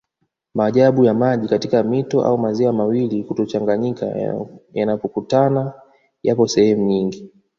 Maajabu 0.53 1.05
ya 1.05 1.13
maji 1.13 1.47
katika 1.47 1.83
mito 1.83 2.23
au 2.25 2.37
maziwa 2.37 2.73
mawili 2.73 3.23
kutochanganyika 3.23 4.05
yanapokutana 4.73 5.73
yapo 6.23 6.47
sehemu 6.47 6.83
nyingi 6.85 7.29